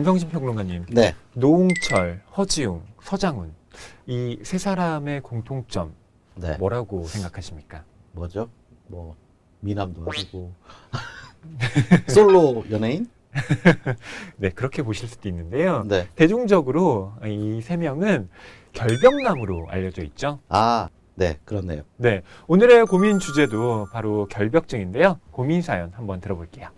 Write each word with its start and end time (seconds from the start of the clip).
김성신 0.00 0.30
평론가님, 0.30 0.86
네. 0.92 1.14
노홍철, 1.34 2.22
허지웅, 2.34 2.82
서장훈 3.02 3.52
이 4.06 4.38
세 4.42 4.56
사람의 4.56 5.20
공통점 5.20 5.92
네. 6.36 6.56
뭐라고 6.56 7.04
생각하십니까? 7.04 7.84
뭐죠? 8.12 8.48
뭐 8.86 9.14
미남도 9.60 10.06
아니고 10.10 10.54
솔로 12.08 12.64
연예인? 12.70 13.08
네, 14.38 14.48
그렇게 14.48 14.82
보실 14.82 15.06
수도 15.06 15.28
있는데요. 15.28 15.84
네. 15.86 16.08
대중적으로 16.16 17.12
이 17.26 17.60
세 17.62 17.76
명은 17.76 18.30
결벽남으로 18.72 19.66
알려져 19.68 20.02
있죠. 20.04 20.40
아, 20.48 20.88
네, 21.14 21.36
그렇네요. 21.44 21.82
네, 21.98 22.22
오늘의 22.46 22.86
고민 22.86 23.18
주제도 23.18 23.86
바로 23.92 24.26
결벽증인데요. 24.28 25.20
고민 25.30 25.60
사연 25.60 25.92
한번 25.92 26.22
들어볼게요. 26.22 26.68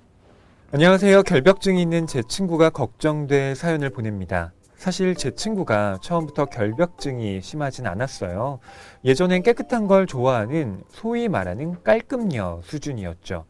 안녕하세요. 0.75 1.25
결벽증이 1.25 1.83
있는 1.83 2.07
제 2.07 2.23
친구가 2.23 2.71
걱정돼 2.71 3.55
사연을 3.55 3.91
보냅니다. 3.91 4.55
사실 4.75 5.15
제 5.15 5.31
친구가 5.33 5.99
처음부터 6.01 6.47
결벽증이 6.47 7.43
심하진 7.43 7.87
않았어요. 7.87 8.59
예전엔 9.05 9.43
깨끗한 9.43 9.87
걸 9.87 10.07
좋아하는 10.07 10.83
소위 10.89 11.29
말하는 11.29 11.83
깔끔녀 11.83 12.61
수준이었죠. 12.65 13.45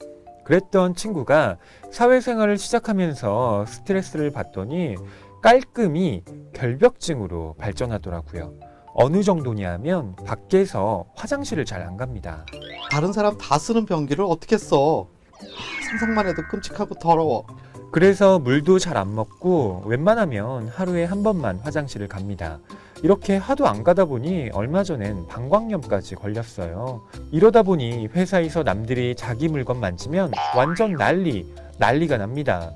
그랬던 0.44 0.96
친구가 0.96 1.58
사회생활을 1.92 2.58
시작하면서 2.58 3.66
스트레스를 3.66 4.32
받더니 4.32 4.96
깔끔이 5.42 6.24
결벽증으로 6.54 7.54
발전하더라고요. 7.56 8.52
어느 8.94 9.22
정도냐 9.22 9.72
하면 9.74 10.16
밖에서 10.26 11.06
화장실을 11.14 11.64
잘 11.66 11.82
안 11.82 11.96
갑니다. 11.96 12.44
다른 12.90 13.12
사람 13.12 13.38
다 13.38 13.58
쓰는 13.58 13.86
변기를 13.86 14.24
어떻게 14.28 14.58
써? 14.58 15.06
아, 15.42 15.88
상상만 15.90 16.26
해도 16.26 16.42
끔찍하고 16.50 16.94
더러워. 16.96 17.46
그래서 17.90 18.38
물도 18.38 18.78
잘 18.78 18.96
안 18.96 19.14
먹고 19.14 19.82
웬만하면 19.86 20.68
하루에 20.68 21.04
한 21.04 21.22
번만 21.22 21.58
화장실을 21.58 22.08
갑니다. 22.08 22.58
이렇게 23.02 23.36
하도 23.36 23.66
안 23.66 23.82
가다 23.84 24.04
보니 24.06 24.50
얼마 24.52 24.82
전엔 24.84 25.26
방광염까지 25.26 26.14
걸렸어요. 26.14 27.02
이러다 27.32 27.62
보니 27.62 28.06
회사에서 28.14 28.62
남들이 28.62 29.14
자기 29.14 29.48
물건 29.48 29.80
만지면 29.80 30.30
완전 30.56 30.92
난리, 30.94 31.52
난리가 31.78 32.16
납니다. 32.16 32.70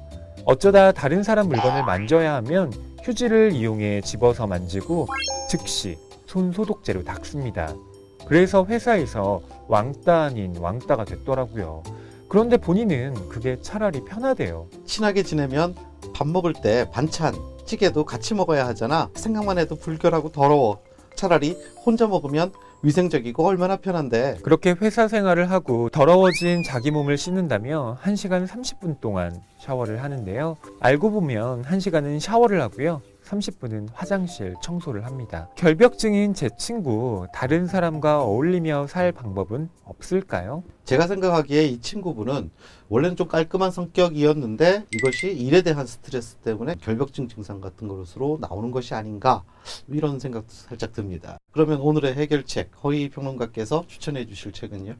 어쩌다 0.44 0.92
다른 0.92 1.22
사람 1.22 1.48
물건을 1.48 1.84
만져야 1.84 2.34
하면 2.36 2.72
휴지를 3.02 3.52
이용해 3.52 4.00
집어서 4.02 4.46
만지고 4.46 5.06
즉시 5.48 5.96
손 6.26 6.52
소독제로 6.52 7.04
닦습니다. 7.04 7.74
그래서 8.26 8.66
회사에서 8.66 9.40
왕따 9.68 10.24
아닌 10.24 10.56
왕따가 10.58 11.04
됐더라고요. 11.04 11.82
그런데 12.28 12.56
본인은 12.56 13.28
그게 13.28 13.58
차라리 13.60 14.04
편하대요. 14.04 14.68
친하게 14.84 15.22
지내면 15.22 15.74
밥 16.14 16.26
먹을 16.26 16.52
때 16.52 16.88
반찬, 16.92 17.34
찌개도 17.64 18.04
같이 18.04 18.34
먹어야 18.34 18.66
하잖아. 18.66 19.10
생각만 19.14 19.58
해도 19.58 19.76
불결하고 19.76 20.32
더러워. 20.32 20.82
차라리 21.14 21.56
혼자 21.84 22.06
먹으면 22.06 22.52
위생적이고 22.82 23.46
얼마나 23.46 23.76
편한데. 23.76 24.38
그렇게 24.42 24.74
회사 24.80 25.08
생활을 25.08 25.50
하고 25.50 25.88
더러워진 25.88 26.62
자기 26.62 26.90
몸을 26.90 27.16
씻는다며 27.16 27.98
1시간 28.02 28.46
30분 28.46 29.00
동안 29.00 29.42
샤워를 29.58 30.02
하는데요. 30.02 30.56
알고 30.80 31.10
보면 31.10 31.62
1시간은 31.62 32.20
샤워를 32.20 32.60
하고요. 32.60 33.00
30분은 33.26 33.88
화장실 33.92 34.54
청소를 34.62 35.04
합니다. 35.04 35.48
결벽증인 35.56 36.32
제 36.32 36.48
친구, 36.56 37.26
다른 37.34 37.66
사람과 37.66 38.22
어울리며 38.22 38.86
살 38.86 39.12
방법은 39.12 39.68
없을까요? 39.84 40.62
제가 40.84 41.06
생각하기에 41.06 41.64
이 41.64 41.80
친구분은 41.80 42.50
원래는 42.88 43.16
좀 43.16 43.26
깔끔한 43.26 43.70
성격이었는데 43.72 44.86
이것이 44.92 45.32
일에 45.32 45.62
대한 45.62 45.86
스트레스 45.86 46.36
때문에 46.36 46.76
결벽증 46.80 47.28
증상 47.28 47.60
같은 47.60 47.88
것으로 47.88 48.38
나오는 48.40 48.70
것이 48.70 48.94
아닌가 48.94 49.42
이런 49.88 50.20
생각도 50.20 50.48
살짝 50.50 50.92
듭니다. 50.92 51.38
그러면 51.52 51.80
오늘의 51.80 52.14
해결책 52.14 52.70
허희 52.84 53.08
평론가께서 53.10 53.84
추천해 53.88 54.26
주실 54.26 54.52
책은요? 54.52 54.94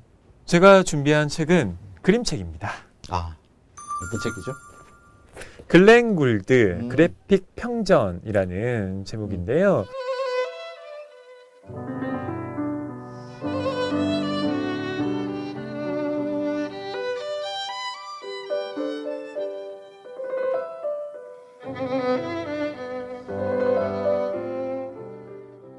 제가 0.44 0.82
준비한 0.82 1.28
책은 1.28 1.76
그림책입니다. 2.02 2.70
아 3.10 3.36
어떤 4.06 4.20
책이죠? 4.22 4.52
글렌 5.66 6.14
굴드 6.14 6.78
음. 6.80 6.88
그래픽 6.88 7.56
평전이라는 7.56 9.04
제목인데요. 9.04 9.86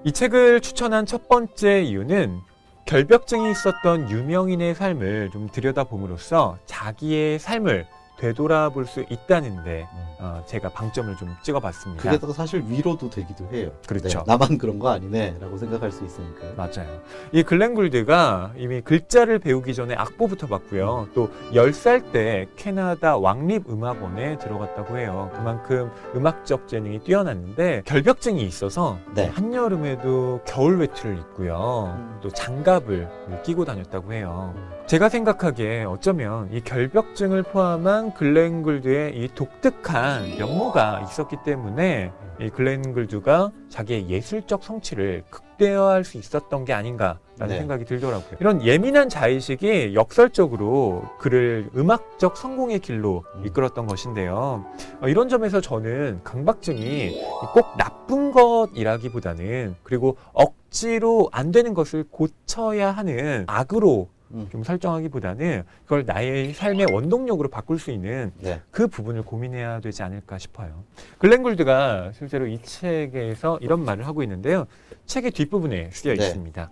이 0.04 0.12
책을 0.14 0.62
추천한 0.62 1.06
첫 1.06 1.28
번째 1.28 1.82
이유는 1.82 2.40
결벽증이 2.86 3.52
있었던 3.52 4.10
유명인의 4.10 4.74
삶을 4.74 5.32
좀 5.32 5.50
들여다봄으로써 5.50 6.58
자기의 6.66 7.40
삶을 7.40 7.86
되돌아볼 8.18 8.86
수 8.86 9.06
있다는데 9.10 9.88
어, 10.20 10.44
제가 10.48 10.70
방점을 10.70 11.16
좀 11.18 11.36
찍어봤습니다. 11.44 12.02
그게 12.02 12.18
또 12.18 12.34
사실 12.34 12.64
위로도 12.68 13.10
되기도 13.10 13.48
해요. 13.52 13.72
그렇죠. 13.88 14.20
네, 14.20 14.24
나만 14.26 14.58
그런 14.58 14.80
거 14.80 14.90
아니네라고 14.90 15.58
생각할 15.58 15.92
수 15.92 16.04
있으니까요. 16.06 16.54
맞아요. 16.56 17.02
이 17.32 17.44
글렌 17.44 17.76
굴드가 17.76 18.54
이미 18.58 18.82
글자를 18.82 19.40
배우기 19.40 19.76
전에 19.76 19.94
악보부터 19.96 20.48
봤고요. 20.48 21.10
또 21.14 21.30
10살 21.54 22.12
때 22.12 22.48
캐나다 22.56 23.18
왕립 23.18 23.70
음악원에 23.70 24.38
들어갔다고 24.38 24.98
해요. 24.98 25.30
그만큼 25.36 25.92
음악적 26.16 26.68
재능이 26.68 27.00
뛰어났는데 27.00 27.84
결벽증이 27.86 28.44
있어서 28.44 28.98
네. 29.14 29.28
한여름에도 29.28 30.42
겨울 30.46 30.80
외투를 30.80 31.18
입고요. 31.20 31.96
음. 31.96 32.20
또 32.22 32.30
장갑을 32.30 33.08
끼고 33.44 33.66
다녔다고 33.66 34.14
해요. 34.14 34.54
음. 34.56 34.78
제가 34.88 35.10
생각하기에 35.10 35.84
어쩌면 35.84 36.48
이 36.52 36.62
결벽증을 36.62 37.44
포함한 37.44 38.14
글렌 38.14 38.64
굴드의 38.64 39.18
이 39.18 39.28
독특한 39.36 40.17
면모가 40.22 41.02
있었기 41.02 41.38
때문에 41.44 42.12
이 42.40 42.50
글렌 42.50 42.94
굴드가 42.94 43.52
자기의 43.70 44.10
예술적 44.10 44.64
성취를 44.64 45.24
극대화할 45.30 46.04
수 46.04 46.18
있었던 46.18 46.66
게 46.66 46.74
아닌가라는 46.74 47.48
네. 47.48 47.58
생각이 47.58 47.86
들더라고요. 47.86 48.38
이런 48.40 48.64
예민한 48.64 49.10
자의식이 49.10 49.96
역설적으로 49.96 51.04
그를 51.18 51.70
음악적 51.76 52.38
성공의 52.38 52.80
길로 52.80 53.24
음. 53.36 53.46
이끌었던 53.46 53.88
것인데요. 53.88 54.66
어, 55.02 55.08
이런 55.08 55.30
점에서 55.30 55.62
저는 55.62 56.22
강박증이 56.24 57.22
꼭 57.54 57.78
나쁜 57.78 58.32
것이라기보다는 58.32 59.76
그리고 59.84 60.18
억지로 60.34 61.30
안 61.32 61.52
되는 61.52 61.74
것을 61.74 62.06
고쳐야 62.10 62.92
하는 62.92 63.46
악으로 63.48 64.10
음. 64.32 64.48
좀 64.52 64.64
설정하기보다는 64.64 65.64
그걸 65.84 66.06
나의 66.06 66.54
삶의 66.54 66.88
원동력으로 66.92 67.50
바꿀 67.50 67.80
수 67.80 67.92
있는 67.92 68.32
네. 68.40 68.62
그 68.72 68.88
부분을 68.88 69.24
고민해야 69.24 69.80
되지 69.80 70.04
않을까 70.04 70.38
싶어요. 70.38 70.84
글렌 71.18 71.44
굴드가 71.44 72.12
실제로 72.14 72.48
이 72.48 72.62
책에서 72.62 73.60
이런 73.62 73.84
말을 73.86 74.06
하고 74.06 74.24
있는데요. 74.24 74.66
책의 75.06 75.32
뒷부분에 75.32 75.90
쓰여 75.92 76.14
네. 76.16 76.24
있습니다. 76.26 76.70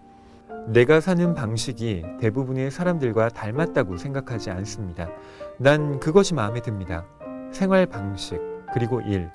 내가 0.67 0.99
사는 0.99 1.33
방식이 1.35 2.03
대부분의 2.19 2.71
사람들과 2.71 3.29
닮았다고 3.29 3.97
생각하지 3.97 4.49
않습니다. 4.51 5.09
난 5.57 5.99
그것이 5.99 6.33
마음에 6.33 6.61
듭니다. 6.61 7.05
생활 7.51 7.85
방식, 7.85 8.39
그리고 8.73 8.99
일. 9.01 9.29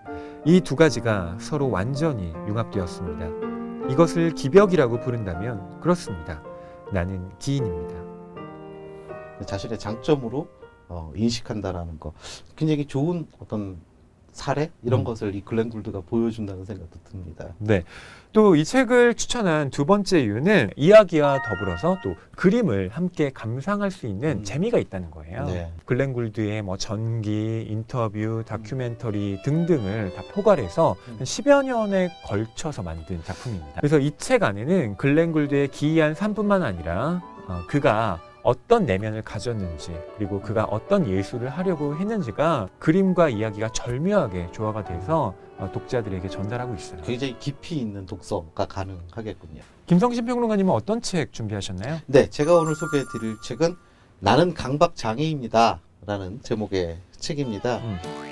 이 0.45 0.61
두 0.61 0.75
가지가 0.75 1.37
서로 1.39 1.71
완전히 1.71 2.33
융합되었습니다. 2.49 3.91
이것을 3.93 4.35
기벽이라고 4.35 5.01
부른다면 5.01 5.81
그렇습니다. 5.81 6.43
나는 6.93 7.31
기인입니다. 7.39 8.11
자신의 9.47 9.79
장점으로 9.79 10.49
어, 10.89 11.13
인식한다라는 11.15 12.01
거 12.01 12.13
굉장히 12.57 12.87
좋은 12.87 13.27
어떤 13.39 13.81
사례 14.33 14.71
이런 14.83 15.01
음. 15.01 15.05
것을 15.05 15.35
이 15.35 15.41
글렌 15.43 15.69
굴드가 15.71 16.01
보여준다는 16.03 16.65
생각도 16.65 16.99
듭니다. 17.11 17.49
네. 17.59 17.85
또 18.33 18.55
이 18.55 18.65
책을 18.65 19.15
추천한 19.15 19.71
두 19.71 19.85
번째 19.85 20.21
이유는 20.21 20.71
이야기와 20.77 21.41
더불어서 21.43 21.99
또 22.05 22.15
그림을 22.37 22.91
함께 22.91 23.31
감상할 23.31 23.91
수 23.91 24.07
있는 24.07 24.39
음. 24.39 24.45
재미가 24.45 24.79
있다는 24.79 25.11
거예요. 25.11 25.47
네. 25.47 25.73
글렌 25.85 26.13
굴드의 26.13 26.63
뭐 26.63 26.77
전기, 26.77 27.67
인터뷰, 27.69 28.45
다큐멘터리 28.47 29.41
등등을 29.45 30.15
다 30.15 30.23
포괄해서 30.33 30.95
음. 31.09 31.17
한 31.19 31.25
10여 31.25 31.65
년에 31.65 32.11
걸쳐서 32.27 32.83
만든 32.85 33.21
작품입니다. 33.25 33.81
그래서 33.81 33.99
이 33.99 34.13
책 34.17 34.45
안에는 34.45 34.97
글렌 34.97 35.33
굴드의 35.33 35.69
기이한 35.69 36.15
삶뿐만 36.15 36.63
아니라 36.63 37.21
어, 37.49 37.63
그가 37.67 38.21
어떤 38.43 38.87
내면을 38.87 39.23
가졌는지 39.23 39.97
그리고 40.17 40.41
그가 40.41 40.65
어떤 40.65 41.07
예술을 41.07 41.49
하려고 41.51 41.97
했는지가 41.97 42.69
그림과 42.79 43.29
이야기가 43.29 43.73
절묘하게 43.73 44.51
조화가 44.53 44.85
돼서 44.85 45.35
어, 45.59 45.71
독자들에게 45.73 46.29
전달하고 46.29 46.75
있어요. 46.75 47.03
굉장히 47.03 47.39
깊이 47.39 47.77
있는 47.77 48.07
독서가 48.07 48.67
가능하겠군요. 48.67 49.63
김성신 49.87 50.25
평론가님은 50.25 50.73
어떤 50.73 51.03
책 51.03 51.33
준비하셨나요? 51.33 51.99
네, 52.07 52.31
제가 52.31 52.57
오늘 52.57 52.75
소개해드릴 52.75 53.37
책은 53.43 53.77
나는 54.21 54.55
강박 54.55 54.97
장애입니다라는 54.97 56.43
제목의 56.43 56.99
책입니다. 57.19 57.79
음. 57.79 58.30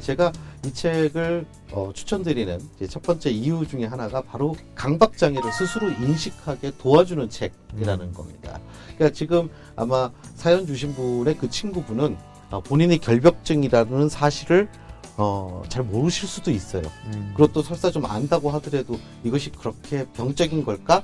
제가 0.00 0.32
이 0.64 0.72
책을 0.72 1.46
어, 1.72 1.90
추천드리는 1.94 2.60
첫 2.88 3.02
번째 3.02 3.30
이유 3.30 3.66
중에 3.66 3.84
하나가 3.84 4.20
바로 4.20 4.56
강박 4.74 5.16
장애를 5.16 5.52
스스로 5.52 5.88
인식하게 5.90 6.72
도와주는 6.78 7.28
책이라는 7.28 8.06
음. 8.06 8.12
겁니다. 8.12 8.60
그러니까 8.94 9.10
지금 9.10 9.48
아마 9.76 10.10
사연 10.34 10.66
주신 10.66 10.94
분의 10.94 11.38
그 11.38 11.48
친구분은 11.48 12.16
어, 12.50 12.60
본인이 12.60 12.98
결벽증이라는 12.98 14.08
사실을 14.08 14.68
어, 15.16 15.62
잘 15.68 15.84
모르실 15.84 16.28
수도 16.28 16.50
있어요. 16.50 16.82
음. 17.06 17.32
그리고 17.36 17.52
또 17.52 17.62
설사 17.62 17.90
좀 17.90 18.06
안다고 18.06 18.50
하더라도 18.52 18.98
이것이 19.22 19.50
그렇게 19.50 20.06
병적인 20.12 20.64
걸까? 20.64 21.02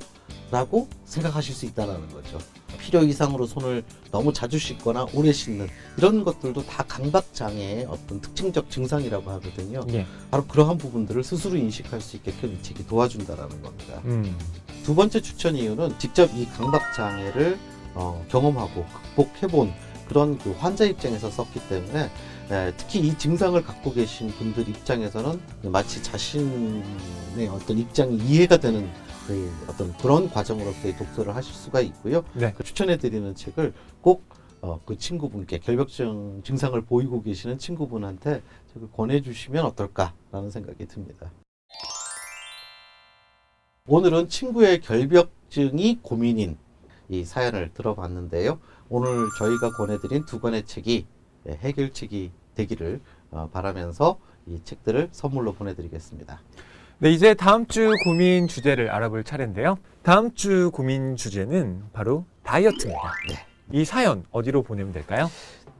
라고 0.50 0.88
생각하실 1.04 1.54
수 1.54 1.66
있다는 1.66 2.08
거죠. 2.08 2.38
필요 2.86 3.02
이상으로 3.02 3.46
손을 3.46 3.82
너무 4.12 4.32
자주 4.32 4.60
씻거나 4.60 5.06
오래 5.12 5.32
씻는 5.32 5.68
이런 5.98 6.22
것들도 6.22 6.64
다 6.66 6.84
강박장애의 6.86 7.86
어떤 7.86 8.20
특징적 8.20 8.70
증상이라고 8.70 9.28
하거든요. 9.32 9.84
예. 9.90 10.06
바로 10.30 10.46
그러한 10.46 10.78
부분들을 10.78 11.24
스스로 11.24 11.56
인식할 11.56 12.00
수 12.00 12.14
있게끔 12.16 12.52
이 12.52 12.62
책이 12.62 12.86
도와준다라는 12.86 13.60
겁니다. 13.60 14.00
음. 14.04 14.38
두 14.84 14.94
번째 14.94 15.20
추천 15.20 15.56
이유는 15.56 15.98
직접 15.98 16.32
이 16.36 16.46
강박장애를 16.46 17.58
어, 17.94 18.24
경험하고 18.28 18.86
극복해본 19.16 19.72
그런 20.08 20.38
그 20.38 20.52
환자 20.52 20.84
입장에서 20.84 21.28
썼기 21.28 21.68
때문에 21.68 22.08
에, 22.52 22.72
특히 22.76 23.00
이 23.00 23.18
증상을 23.18 23.60
갖고 23.64 23.92
계신 23.92 24.28
분들 24.28 24.68
입장에서는 24.68 25.40
마치 25.62 26.00
자신의 26.04 27.48
어떤 27.50 27.78
입장이 27.78 28.16
이해가 28.18 28.58
되는 28.58 28.88
그 29.26 29.50
어떤 29.68 29.92
그런 29.96 30.30
과정으로서의 30.30 30.96
독서를 30.96 31.34
하실 31.34 31.52
수가 31.54 31.80
있고요. 31.80 32.24
네. 32.34 32.52
그 32.56 32.62
추천해드리는 32.62 33.34
책을 33.34 33.74
꼭 34.00 34.24
어, 34.62 34.80
그 34.84 34.96
친구분께 34.96 35.58
결벽증 35.58 36.42
증상을 36.44 36.80
보이고 36.82 37.22
계시는 37.22 37.58
친구분한테 37.58 38.42
책을 38.72 38.90
권해주시면 38.92 39.64
어떨까라는 39.66 40.50
생각이 40.50 40.86
듭니다. 40.86 41.30
오늘은 43.88 44.28
친구의 44.28 44.80
결벽증이 44.80 46.00
고민인 46.02 46.56
이 47.08 47.24
사연을 47.24 47.72
들어봤는데요. 47.74 48.58
오늘 48.88 49.28
저희가 49.38 49.70
권해드린 49.72 50.24
두 50.24 50.40
권의 50.40 50.64
책이 50.66 51.06
예, 51.48 51.52
해결책이 51.52 52.32
되기를 52.54 53.00
어, 53.30 53.48
바라면서 53.52 54.18
이 54.46 54.60
책들을 54.62 55.10
선물로 55.12 55.54
보내드리겠습니다. 55.54 56.40
네, 56.98 57.10
이제 57.10 57.34
다음 57.34 57.66
주 57.66 57.92
고민 58.04 58.48
주제를 58.48 58.90
알아볼 58.90 59.22
차례인데요. 59.22 59.76
다음 60.02 60.32
주 60.34 60.70
고민 60.72 61.14
주제는 61.14 61.82
바로 61.92 62.24
다이어트입니다. 62.42 63.12
네. 63.28 63.46
이 63.70 63.84
사연 63.84 64.24
어디로 64.30 64.62
보내면 64.62 64.94
될까요? 64.94 65.30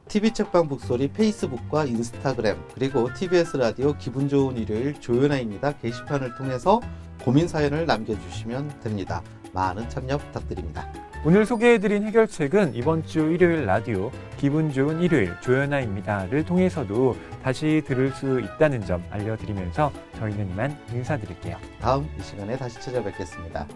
TV 0.07 0.31
책방 0.31 0.69
북소리 0.69 1.07
페이스북과 1.07 1.85
인스타그램 1.85 2.57
그리고 2.75 3.11
TBS 3.11 3.57
라디오 3.57 3.97
기분 3.97 4.29
좋은 4.29 4.57
일요일 4.57 4.93
조연아입니다 5.01 5.79
게시판을 5.79 6.35
통해서 6.35 6.81
고민 7.27 7.45
사연을 7.45 7.85
남겨주시면 7.85 8.79
됩니다. 8.79 9.21
많은 9.51 9.89
참여 9.89 10.17
부탁드립니다. 10.17 10.89
오늘 11.25 11.45
소개해드린 11.45 12.07
해결책은 12.07 12.73
이번 12.73 13.05
주 13.05 13.19
일요일 13.19 13.65
라디오 13.65 14.13
기분 14.37 14.71
좋은 14.71 15.01
일요일 15.01 15.35
조연아입니다를 15.41 16.45
통해서도 16.45 17.17
다시 17.43 17.83
들을 17.85 18.13
수 18.13 18.39
있다는 18.39 18.85
점 18.85 19.03
알려드리면서 19.09 19.91
저희는 20.17 20.51
이만 20.51 20.79
인사드릴게요. 20.93 21.57
다음 21.81 22.09
이 22.17 22.23
시간에 22.23 22.55
다시 22.55 22.79
찾아뵙겠습니다. 22.79 23.67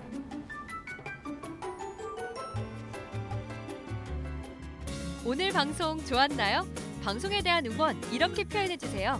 오늘 5.26 5.52
방송 5.52 5.98
좋았나요? 6.06 6.66
방송에 7.04 7.42
대한 7.42 7.66
응원 7.66 7.98
이렇게 8.14 8.46
표현해 8.46 8.78
주세요. 8.78 9.20